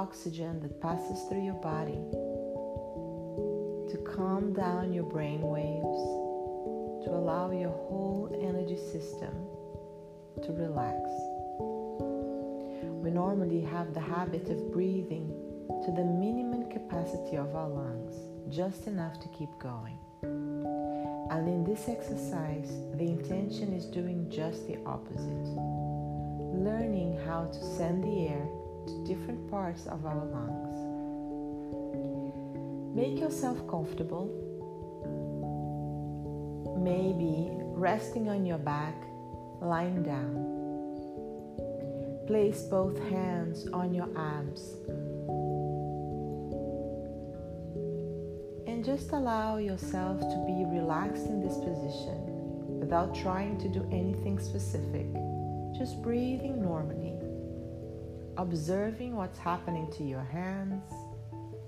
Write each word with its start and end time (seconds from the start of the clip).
oxygen 0.00 0.58
that 0.60 0.80
passes 0.80 1.24
through 1.28 1.44
your 1.44 1.60
body 1.60 2.00
to 3.90 3.98
calm 4.16 4.54
down 4.54 4.94
your 4.94 5.04
brain 5.04 5.42
waves, 5.42 7.04
to 7.04 7.10
allow 7.10 7.50
your 7.50 7.68
whole 7.68 8.30
energy 8.40 8.78
system 8.78 9.34
to 10.42 10.52
relax. 10.52 11.00
We 13.04 13.10
normally 13.10 13.60
have 13.60 13.92
the 13.92 14.00
habit 14.00 14.48
of 14.48 14.72
breathing 14.72 15.28
to 15.84 15.92
the 15.92 16.04
minimum 16.04 16.70
capacity 16.70 17.36
of 17.36 17.54
our 17.54 17.68
lungs, 17.68 18.14
just 18.48 18.86
enough 18.86 19.20
to 19.20 19.28
keep 19.28 19.50
going. 19.58 19.98
And 20.22 21.46
in 21.46 21.62
this 21.62 21.90
exercise, 21.90 22.70
the 22.94 23.04
intention 23.04 23.74
is 23.74 23.84
doing 23.84 24.30
just 24.30 24.66
the 24.66 24.78
opposite 24.86 25.50
learning 26.52 27.18
how 27.26 27.44
to 27.44 27.62
send 27.76 28.02
the 28.02 28.28
air 28.28 28.46
to 28.86 29.04
different 29.04 29.50
parts 29.50 29.86
of 29.86 30.04
our 30.06 30.24
lungs. 30.24 30.78
Make 32.94 33.18
yourself 33.18 33.58
comfortable, 33.68 34.26
maybe 36.78 37.48
resting 37.76 38.28
on 38.28 38.44
your 38.44 38.58
back, 38.58 38.94
lying 39.60 40.02
down. 40.02 40.58
Place 42.26 42.62
both 42.62 42.98
hands 43.10 43.66
on 43.72 43.92
your 43.94 44.08
arms 44.16 44.76
and 48.80 48.84
just 48.84 49.12
allow 49.12 49.58
yourself 49.58 50.20
to 50.20 50.44
be 50.46 50.64
relaxed 50.64 51.26
in 51.26 51.42
this 51.42 51.58
position 51.58 52.16
without 52.80 53.14
trying 53.14 53.58
to 53.58 53.68
do 53.68 53.86
anything 53.92 54.38
specific, 54.38 55.06
just 55.76 56.00
breathing 56.00 56.62
normally, 56.62 57.19
observing 58.40 59.14
what's 59.14 59.38
happening 59.38 59.86
to 59.92 60.02
your 60.02 60.24
hands, 60.24 60.90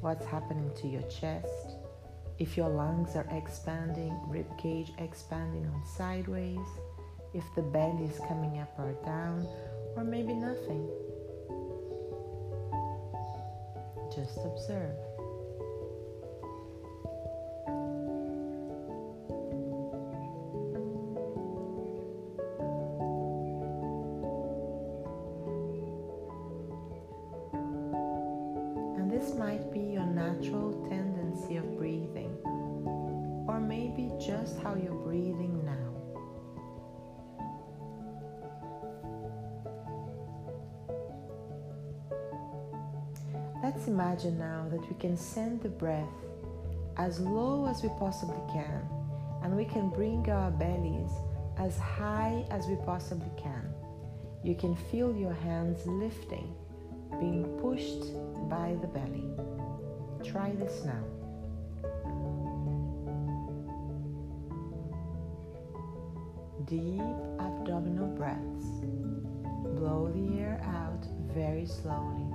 what's 0.00 0.26
happening 0.26 0.68
to 0.74 0.88
your 0.88 1.02
chest, 1.02 1.76
if 2.40 2.56
your 2.56 2.68
lungs 2.68 3.14
are 3.14 3.26
expanding, 3.30 4.12
rib 4.26 4.46
cage 4.58 4.92
expanding 4.98 5.64
on 5.64 5.86
sideways, 5.86 6.66
if 7.34 7.44
the 7.54 7.62
belly 7.62 8.06
is 8.06 8.18
coming 8.26 8.58
up 8.58 8.76
or 8.80 8.92
down, 9.04 9.46
or 9.94 10.02
maybe 10.02 10.34
nothing. 10.34 10.88
Just 14.12 14.38
observe. 14.44 15.15
This 29.16 29.34
might 29.34 29.72
be 29.72 29.80
your 29.80 30.04
natural 30.04 30.86
tendency 30.90 31.56
of 31.56 31.78
breathing, 31.78 32.36
or 33.48 33.58
maybe 33.58 34.12
just 34.20 34.58
how 34.60 34.74
you're 34.74 34.92
breathing 34.92 35.64
now. 35.64 35.72
Let's 43.62 43.86
imagine 43.86 44.38
now 44.38 44.66
that 44.70 44.86
we 44.86 44.94
can 45.00 45.16
send 45.16 45.62
the 45.62 45.70
breath 45.70 46.04
as 46.98 47.18
low 47.18 47.66
as 47.66 47.82
we 47.82 47.88
possibly 47.98 48.42
can, 48.52 48.86
and 49.42 49.56
we 49.56 49.64
can 49.64 49.88
bring 49.88 50.28
our 50.28 50.50
bellies 50.50 51.10
as 51.58 51.78
high 51.78 52.44
as 52.50 52.66
we 52.66 52.76
possibly 52.84 53.30
can. 53.42 53.72
You 54.44 54.54
can 54.54 54.76
feel 54.76 55.16
your 55.16 55.32
hands 55.32 55.86
lifting, 55.86 56.54
being 57.20 57.44
pushed 57.60 58.12
by 58.48 58.76
the 58.80 58.86
belly. 58.86 59.30
Try 60.24 60.52
this 60.52 60.84
now. 60.84 61.04
Deep 66.64 67.00
abdominal 67.38 68.08
breaths. 68.08 68.66
Blow 69.76 70.10
the 70.14 70.38
air 70.40 70.60
out 70.64 71.06
very 71.34 71.66
slowly. 71.66 72.25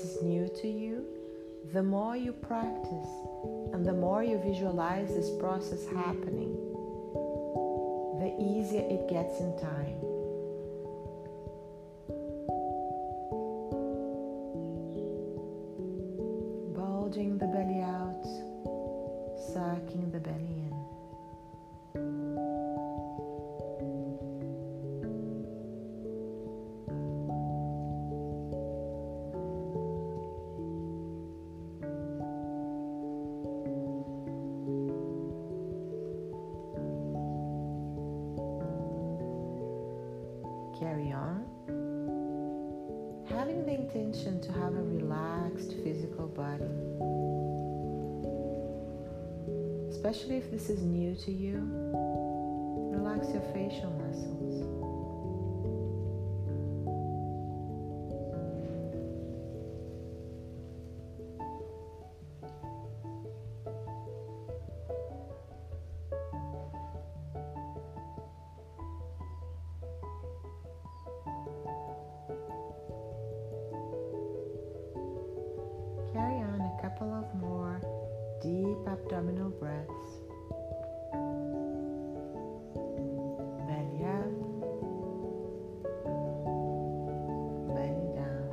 This 0.00 0.14
is 0.14 0.22
new 0.22 0.48
to 0.48 0.68
you, 0.68 1.04
the 1.72 1.82
more 1.82 2.16
you 2.16 2.32
practice 2.32 3.08
and 3.72 3.84
the 3.84 3.92
more 3.92 4.22
you 4.22 4.38
visualize 4.38 5.08
this 5.08 5.30
process 5.40 5.84
happening, 5.86 6.54
the 8.20 8.32
easier 8.38 8.86
it 8.88 9.08
gets 9.08 9.40
in 9.40 9.58
time. 9.58 9.98
Bulging 16.74 17.38
the 17.38 17.47
Having 43.48 43.64
the 43.64 43.72
intention 43.72 44.40
to 44.42 44.52
have 44.52 44.74
a 44.74 44.82
relaxed 44.82 45.72
physical 45.82 46.26
body. 46.26 46.68
Especially 49.88 50.36
if 50.36 50.50
this 50.50 50.68
is 50.68 50.82
new 50.82 51.14
to 51.14 51.32
you, 51.32 51.66
relax 52.92 53.30
your 53.32 53.40
facial 53.54 53.90
muscles. 53.92 54.77
Deep 78.78 78.88
abdominal 78.88 79.50
breaths. 79.50 80.20
Belly 83.66 84.04
up, 84.04 84.30
belly 87.74 88.08
down. 88.14 88.48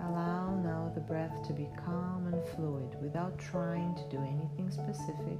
Allow 0.00 0.56
now 0.62 0.92
the 0.94 1.00
breath 1.00 1.42
to 1.46 1.52
be 1.52 1.68
calm 1.84 2.26
and 2.32 2.42
fluid 2.54 2.96
without 3.02 3.38
trying 3.38 3.94
to 3.94 4.02
do 4.10 4.18
anything 4.18 4.70
specific. 4.70 5.38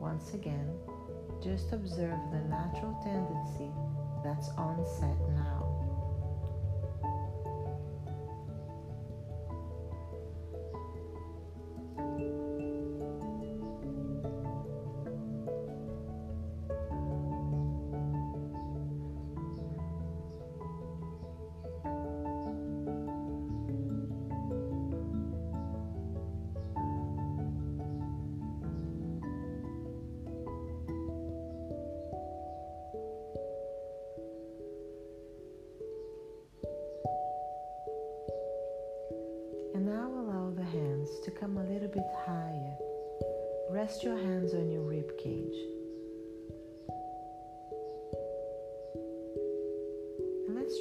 Once 0.00 0.34
again, 0.34 0.70
just 1.42 1.72
observe 1.72 2.18
the 2.30 2.40
natural 2.48 2.96
tendency 3.02 3.70
that's 4.22 4.50
on 4.50 4.84
set 4.84 5.18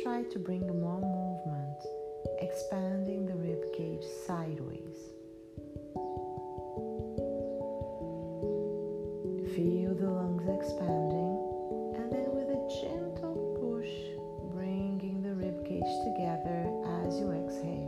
try 0.04 0.24
to 0.24 0.40
bring 0.40 0.66
more 0.68 1.00
movement, 1.02 1.78
expanding 2.40 3.26
the 3.26 3.36
rib 3.36 3.62
cage 3.74 4.04
sideways. 4.26 4.98
Feel 9.56 9.96
the 9.96 10.10
lungs 10.10 10.48
expanding, 10.50 11.96
and 11.96 12.12
then 12.12 12.30
with 12.36 12.50
a 12.50 12.62
gentle 12.82 13.58
push, 13.60 14.54
bringing 14.54 15.22
the 15.24 15.34
rib 15.34 15.66
cage 15.66 15.84
together 16.04 16.70
as 17.06 17.20
you 17.20 17.32
exhale. 17.32 17.88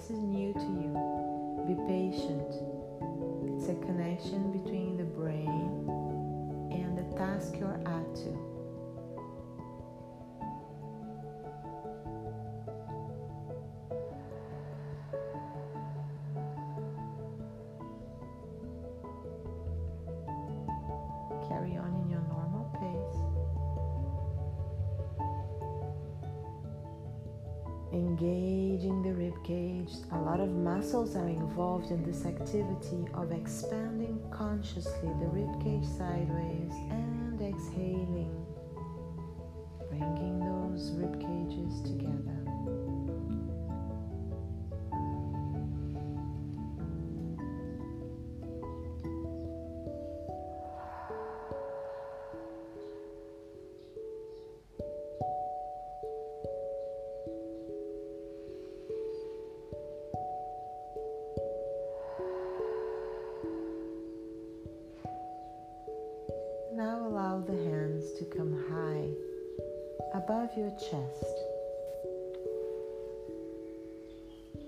this 0.00 0.16
is 0.16 0.29
engaging 28.00 29.02
the 29.02 29.12
rib 29.12 29.34
cage. 29.44 29.92
A 30.12 30.18
lot 30.18 30.40
of 30.40 30.48
muscles 30.48 31.16
are 31.16 31.28
involved 31.28 31.90
in 31.90 32.02
this 32.02 32.24
activity 32.24 33.04
of 33.12 33.30
expanding 33.30 34.18
consciously 34.30 35.10
the 35.20 35.28
rib 35.28 35.52
cage 35.62 35.84
sideways 35.84 36.72
and 36.90 37.40
exhaling, 37.42 38.34
above 70.50 70.58
your 70.58 70.70
chest. 70.78 71.24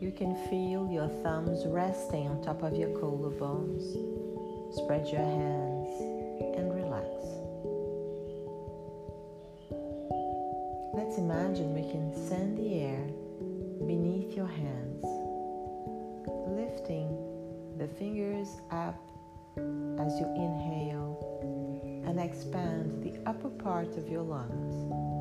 You 0.01 0.13
can 0.13 0.35
feel 0.49 0.89
your 0.91 1.09
thumbs 1.23 1.67
resting 1.67 2.27
on 2.29 2.43
top 2.43 2.63
of 2.63 2.77
your 2.77 2.91
collarbones. 2.91 3.83
Spread 4.75 5.09
your 5.09 5.21
hands 5.21 5.89
and 6.57 6.75
relax. 6.75 7.09
Let's 10.95 11.19
imagine 11.19 11.75
we 11.75 11.91
can 11.91 12.13
send 12.29 12.59
the 12.59 12.81
air 12.83 13.07
beneath 13.87 14.37
your 14.37 14.47
hands, 14.47 15.05
lifting 16.49 17.09
the 17.79 17.87
fingers 17.87 18.49
up 18.71 19.01
as 19.57 20.19
you 20.19 20.27
inhale 20.37 22.03
and 22.07 22.19
expand 22.21 23.03
the 23.03 23.19
upper 23.29 23.51
part 23.51 23.97
of 23.97 24.09
your 24.09 24.23
lungs. 24.23 25.12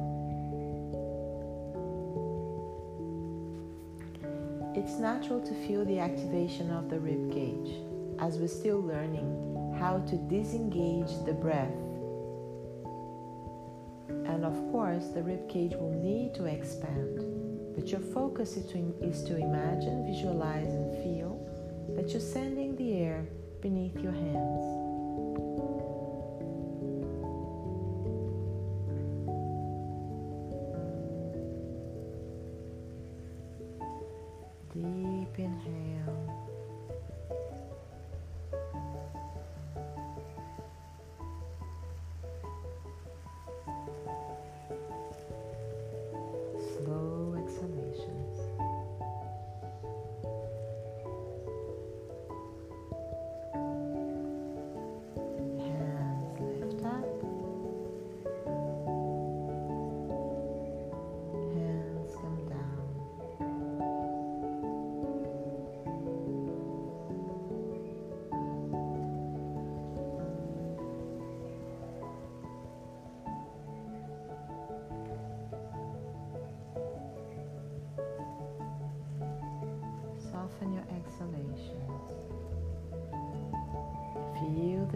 It's 4.73 4.99
natural 4.99 5.41
to 5.41 5.53
feel 5.67 5.83
the 5.83 5.99
activation 5.99 6.71
of 6.71 6.89
the 6.89 6.97
rib 6.97 7.33
cage 7.33 7.75
as 8.19 8.37
we're 8.37 8.47
still 8.47 8.81
learning 8.81 9.75
how 9.77 9.99
to 9.99 10.15
disengage 10.15 11.11
the 11.25 11.33
breath. 11.33 11.75
And 14.07 14.45
of 14.45 14.53
course, 14.71 15.07
the 15.07 15.23
rib 15.23 15.49
cage 15.49 15.73
will 15.73 15.91
need 15.91 16.33
to 16.35 16.45
expand, 16.45 17.75
but 17.75 17.89
your 17.89 17.99
focus 17.99 18.55
is 18.55 18.65
to, 18.71 18.77
is 19.01 19.23
to 19.23 19.35
imagine, 19.35 20.05
visualize, 20.05 20.73
and 20.73 21.03
feel 21.03 21.37
that 21.97 22.11
you're 22.11 22.21
sending 22.21 22.77
the 22.77 22.93
air 22.93 23.25
beneath 23.61 23.99
your 23.99 24.13
hands. 24.13 24.80
Feel 34.73 35.27
the 35.35 36.50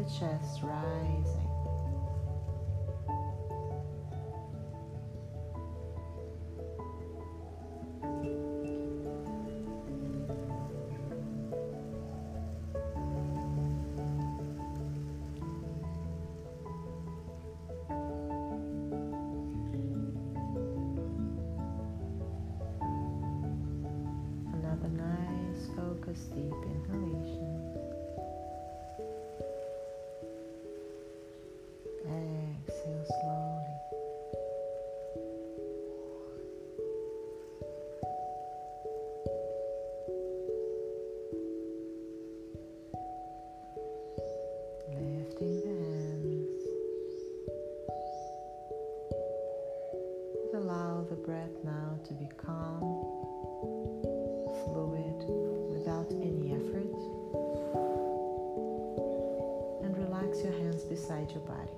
chest 0.07 0.61
rising. 0.63 1.44
Beside 60.85 61.31
your 61.31 61.41
body. 61.41 61.71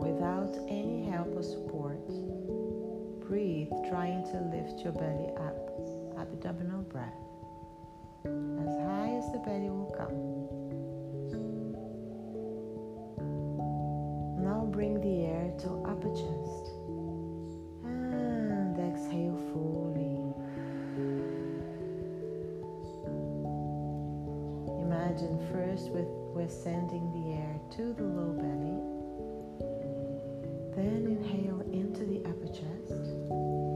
Without 0.00 0.56
any 0.68 1.04
help 1.10 1.34
or 1.36 1.42
support, 1.42 2.06
breathe, 3.26 3.70
trying 3.88 4.22
to 4.24 4.40
lift 4.54 4.82
your 4.82 4.92
belly 4.92 5.30
up, 5.36 5.56
abdominal 6.18 6.82
breath, 6.82 7.12
as 8.24 8.76
high 8.84 9.12
as 9.16 9.30
the 9.32 9.38
belly 9.44 9.70
will 9.70 9.92
come. 9.96 10.16
Now 14.42 14.64
bring 14.66 15.00
the 15.00 15.26
air 15.26 15.52
to 15.60 15.68
upper 15.86 16.10
chest 16.10 16.70
and 17.84 18.78
exhale 18.78 19.38
fully. 19.52 20.34
Imagine 24.82 25.38
first 25.52 25.90
with 25.90 26.25
we're 26.36 26.48
sending 26.50 27.10
the 27.12 27.32
air 27.32 27.58
to 27.70 27.94
the 27.94 28.02
low 28.02 28.30
belly. 28.36 28.76
Then 30.76 31.06
inhale 31.16 31.62
into 31.72 32.04
the 32.04 32.22
upper 32.28 32.46
chest. 32.48 33.75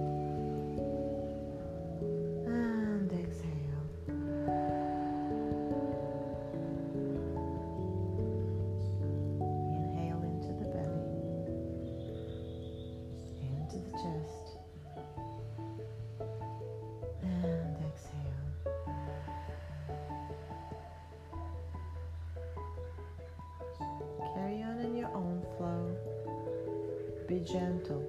Gentle 27.44 28.04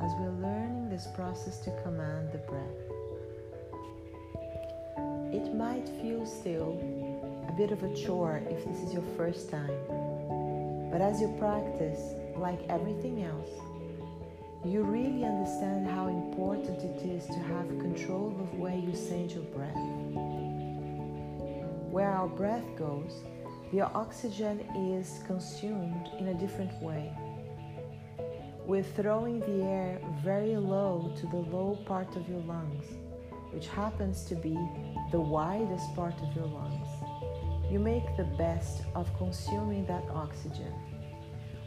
as 0.00 0.12
we're 0.18 0.30
learning 0.40 0.88
this 0.88 1.06
process 1.14 1.58
to 1.60 1.70
command 1.82 2.32
the 2.32 2.38
breath. 2.38 2.64
It 5.32 5.54
might 5.54 5.88
feel 6.00 6.24
still 6.24 6.78
a 7.48 7.52
bit 7.52 7.72
of 7.72 7.82
a 7.82 7.94
chore 7.94 8.42
if 8.48 8.64
this 8.64 8.78
is 8.78 8.92
your 8.92 9.04
first 9.16 9.50
time, 9.50 9.74
but 10.90 11.00
as 11.00 11.20
you 11.20 11.34
practice, 11.38 12.14
like 12.36 12.60
everything 12.68 13.24
else, 13.24 13.50
you 14.64 14.82
really 14.82 15.24
understand 15.24 15.86
how 15.86 16.08
important 16.08 16.82
it 16.82 17.02
is 17.08 17.26
to 17.26 17.38
have 17.38 17.66
control 17.80 18.36
of 18.40 18.58
where 18.58 18.74
you 18.74 18.94
send 18.94 19.32
your 19.32 19.44
breath. 19.44 19.74
Where 21.90 22.10
our 22.10 22.28
breath 22.28 22.64
goes, 22.76 23.22
the 23.72 23.82
oxygen 23.82 24.60
is 24.94 25.20
consumed 25.26 26.10
in 26.18 26.28
a 26.28 26.34
different 26.34 26.72
way. 26.82 27.12
We're 28.70 28.84
throwing 28.84 29.40
the 29.40 29.64
air 29.64 30.00
very 30.22 30.56
low 30.56 31.12
to 31.16 31.26
the 31.26 31.38
low 31.38 31.76
part 31.86 32.14
of 32.14 32.28
your 32.28 32.38
lungs, 32.42 32.84
which 33.50 33.66
happens 33.66 34.22
to 34.26 34.36
be 34.36 34.56
the 35.10 35.20
widest 35.20 35.92
part 35.96 36.14
of 36.22 36.36
your 36.36 36.46
lungs. 36.46 36.86
You 37.68 37.80
make 37.80 38.16
the 38.16 38.30
best 38.38 38.82
of 38.94 39.10
consuming 39.18 39.86
that 39.86 40.04
oxygen. 40.12 40.72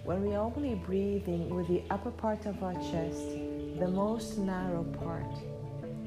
When 0.05 0.23
we're 0.23 0.39
only 0.39 0.75
breathing 0.75 1.53
with 1.53 1.67
the 1.67 1.83
upper 1.89 2.11
part 2.11 2.45
of 2.45 2.63
our 2.63 2.75
chest, 2.75 3.27
the 3.79 3.89
most 3.89 4.37
narrow 4.37 4.85
part, 4.85 5.35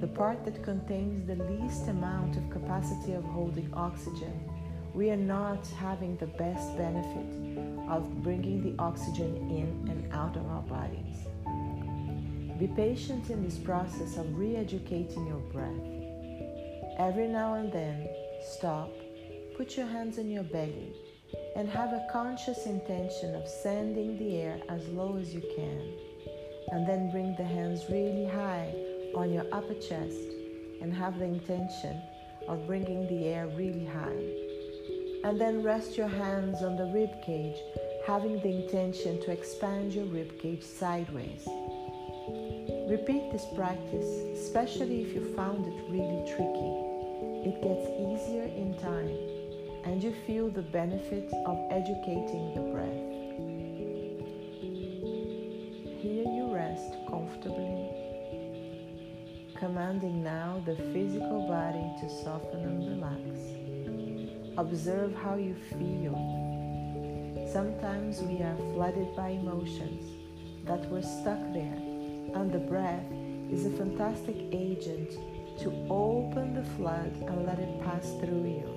the 0.00 0.06
part 0.06 0.46
that 0.46 0.64
contains 0.64 1.26
the 1.26 1.36
least 1.44 1.88
amount 1.88 2.38
of 2.38 2.48
capacity 2.48 3.12
of 3.12 3.24
holding 3.24 3.68
oxygen, 3.74 4.48
we 4.96 5.10
are 5.10 5.16
not 5.16 5.66
having 5.78 6.16
the 6.16 6.26
best 6.26 6.74
benefit 6.78 7.60
of 7.86 8.22
bringing 8.22 8.62
the 8.62 8.82
oxygen 8.82 9.36
in 9.50 9.90
and 9.90 10.10
out 10.10 10.34
of 10.38 10.46
our 10.46 10.62
bodies. 10.62 11.18
Be 12.58 12.66
patient 12.66 13.28
in 13.28 13.44
this 13.44 13.58
process 13.58 14.16
of 14.16 14.38
re 14.38 14.56
educating 14.56 15.26
your 15.26 15.44
breath. 15.52 15.68
Every 16.98 17.28
now 17.28 17.56
and 17.56 17.70
then, 17.70 18.08
stop, 18.56 18.90
put 19.54 19.76
your 19.76 19.86
hands 19.86 20.18
on 20.18 20.30
your 20.30 20.44
belly, 20.44 20.94
and 21.56 21.68
have 21.68 21.92
a 21.92 22.06
conscious 22.10 22.64
intention 22.64 23.34
of 23.34 23.46
sending 23.46 24.18
the 24.18 24.36
air 24.36 24.58
as 24.70 24.88
low 24.88 25.18
as 25.18 25.34
you 25.34 25.42
can. 25.54 25.92
And 26.72 26.88
then 26.88 27.10
bring 27.10 27.36
the 27.36 27.44
hands 27.44 27.82
really 27.90 28.24
high 28.24 28.74
on 29.14 29.30
your 29.30 29.44
upper 29.52 29.74
chest 29.74 30.32
and 30.80 30.94
have 30.94 31.18
the 31.18 31.26
intention 31.26 32.00
of 32.48 32.66
bringing 32.66 33.06
the 33.08 33.26
air 33.26 33.46
really 33.48 33.84
high. 33.84 34.45
And 35.26 35.40
then 35.40 35.64
rest 35.64 35.96
your 35.96 36.06
hands 36.06 36.62
on 36.62 36.76
the 36.76 36.84
rib 36.84 37.10
cage, 37.20 37.56
having 38.06 38.38
the 38.38 38.62
intention 38.62 39.20
to 39.22 39.32
expand 39.32 39.92
your 39.92 40.04
rib 40.04 40.38
cage 40.40 40.62
sideways. 40.62 41.48
Repeat 42.88 43.32
this 43.32 43.44
practice, 43.56 44.06
especially 44.38 45.02
if 45.02 45.12
you 45.16 45.34
found 45.34 45.66
it 45.66 45.74
really 45.90 46.22
tricky. 46.30 46.74
It 47.42 47.60
gets 47.60 47.90
easier 48.06 48.44
in 48.44 48.78
time, 48.78 49.18
and 49.84 50.00
you 50.00 50.14
feel 50.28 50.48
the 50.48 50.62
benefit 50.62 51.28
of 51.44 51.58
educating 51.72 52.54
the 52.54 52.60
breath. 52.70 53.06
Here 56.02 56.22
you 56.22 56.54
rest 56.54 56.94
comfortably, 57.10 57.90
commanding 59.58 60.22
now 60.22 60.62
the 60.64 60.76
physical 60.92 61.48
body 61.48 61.90
to 62.00 62.08
soften 62.22 62.60
and 62.60 62.88
relax. 62.90 63.65
Observe 64.58 65.14
how 65.14 65.36
you 65.36 65.54
feel. 65.54 66.16
Sometimes 67.52 68.22
we 68.22 68.42
are 68.42 68.56
flooded 68.72 69.14
by 69.14 69.28
emotions 69.28 70.04
that 70.66 70.88
were 70.90 71.02
stuck 71.02 71.38
there, 71.52 71.78
and 72.34 72.50
the 72.50 72.58
breath 72.58 73.04
is 73.52 73.66
a 73.66 73.70
fantastic 73.70 74.34
agent 74.52 75.10
to 75.60 75.68
open 75.90 76.54
the 76.54 76.64
flood 76.76 77.12
and 77.28 77.44
let 77.44 77.58
it 77.58 77.82
pass 77.84 78.06
through 78.18 78.46
you. 78.56 78.68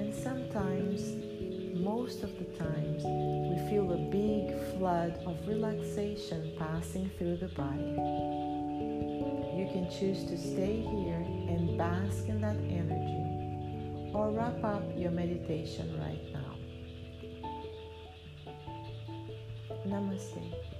And 0.00 0.14
sometimes, 0.14 1.02
most 1.78 2.22
of 2.22 2.38
the 2.38 2.46
times, 2.56 3.04
we 3.04 3.68
feel 3.68 3.92
a 3.92 3.98
big 3.98 4.58
flood 4.78 5.20
of 5.26 5.46
relaxation 5.46 6.54
passing 6.58 7.10
through 7.18 7.36
the 7.36 7.48
body. 7.48 7.96
You 9.56 9.68
can 9.72 9.90
choose 9.90 10.24
to 10.24 10.38
stay 10.38 10.80
here 10.80 11.35
and 11.48 11.78
bask 11.78 12.28
in 12.28 12.40
that 12.40 12.56
energy 12.56 14.12
or 14.14 14.30
wrap 14.30 14.62
up 14.64 14.82
your 14.96 15.10
meditation 15.10 15.98
right 16.00 16.32
now. 16.32 16.56
Namaste. 19.86 20.75